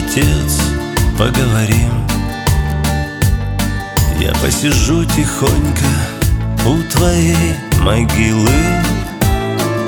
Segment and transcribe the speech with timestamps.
[0.00, 0.60] отец,
[1.18, 1.90] поговорим.
[4.20, 5.86] Я посижу тихонько
[6.66, 8.50] у твоей могилы.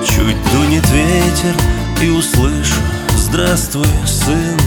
[0.05, 1.55] Чуть дунет ветер
[2.03, 2.81] и услышу
[3.17, 4.59] Здравствуй, сын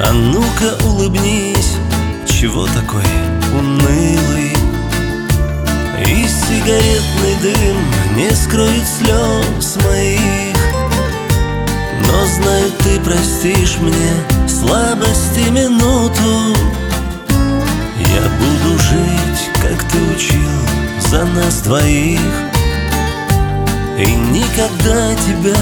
[0.00, 1.74] А ну-ка улыбнись
[2.26, 3.04] Чего такой
[3.52, 4.56] унылый.
[6.06, 7.76] И сигаретный дым
[8.16, 9.67] Не скроет слез
[13.08, 14.12] простишь мне
[14.46, 16.54] Слабости минуту.
[17.98, 20.60] Я буду жить, как ты учил
[20.98, 22.20] За нас двоих.
[23.98, 25.56] И никогда тебя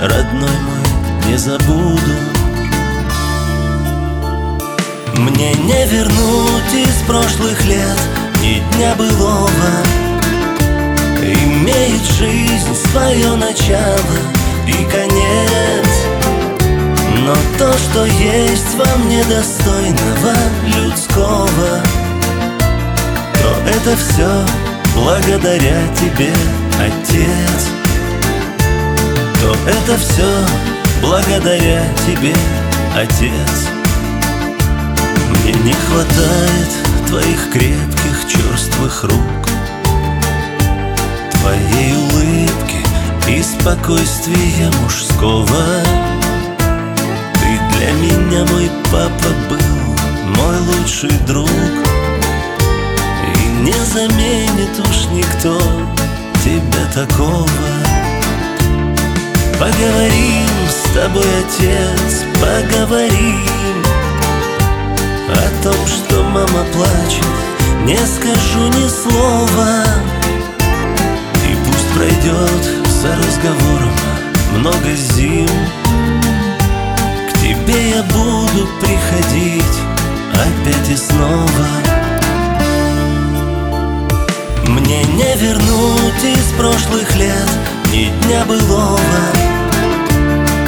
[0.00, 2.16] родной мой, не забуду.
[5.16, 7.98] Мне не вернуть из прошлых лет
[8.40, 9.50] ни дня былого.
[11.20, 14.37] Имеет жизнь свое начало
[17.78, 20.34] что есть вам недостойного
[20.64, 21.80] людского.
[23.34, 24.44] То это все
[24.94, 26.32] благодаря тебе,
[26.78, 27.68] Отец.
[29.40, 30.46] То это все
[31.00, 32.34] благодаря тебе,
[32.96, 33.68] Отец.
[35.30, 36.70] Мне не хватает
[37.08, 39.48] твоих крепких черствых рук.
[41.32, 42.78] Твоей улыбки
[43.28, 46.17] и спокойствия мужского
[48.38, 49.96] меня, мой папа, был
[50.36, 51.48] мой лучший друг.
[53.34, 55.60] И не заменит уж никто
[56.44, 57.48] тебя такого.
[59.58, 63.84] Поговорим с тобой, отец, поговорим
[65.28, 67.26] О том, что мама плачет,
[67.84, 69.77] не скажу ни слова
[78.58, 79.78] буду приходить
[80.32, 81.66] опять и снова.
[84.66, 87.48] Мне не вернуть из прошлых лет
[87.92, 88.98] ни дня былого.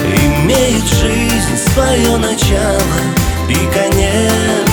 [0.05, 3.01] Имеет жизнь свое начало
[3.49, 4.71] и конец.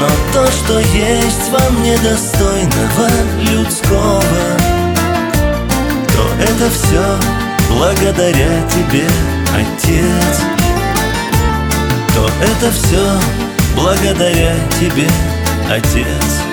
[0.00, 3.08] Но то, что есть вам недостойного
[3.40, 4.22] людского
[6.08, 7.18] То это все
[7.68, 9.06] благодаря тебе,
[9.54, 10.61] Отец
[12.42, 13.20] это все
[13.76, 15.08] благодаря тебе,
[15.70, 16.51] Отец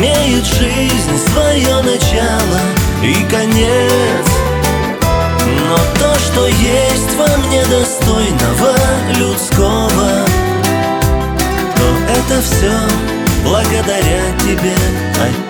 [0.00, 2.60] Имеет жизнь свое начало
[3.02, 4.26] и конец.
[5.68, 8.72] Но то, что есть вам недостойного
[9.18, 10.24] людского
[11.76, 12.72] То это все
[13.44, 14.74] благодаря тебе,
[15.16, 15.49] Отец